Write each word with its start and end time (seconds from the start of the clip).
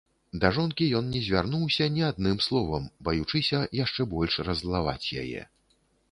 Да 0.43 0.49
жонкі 0.55 0.85
ён 0.99 1.09
не 1.15 1.19
звярнуўся 1.25 1.85
ні 1.97 2.01
адным 2.11 2.39
словам, 2.45 2.87
баючыся 3.09 3.59
яшчэ 3.83 4.07
больш 4.15 4.39
раззлаваць 4.47 5.11
яе. 5.25 5.43